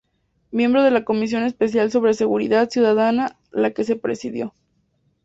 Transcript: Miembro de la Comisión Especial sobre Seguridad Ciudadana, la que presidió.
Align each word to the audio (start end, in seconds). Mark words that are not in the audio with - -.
Miembro 0.49 0.81
de 0.81 0.89
la 0.89 1.03
Comisión 1.05 1.43
Especial 1.43 1.91
sobre 1.91 2.15
Seguridad 2.15 2.67
Ciudadana, 2.71 3.37
la 3.51 3.69
que 3.69 3.85
presidió. 3.95 4.51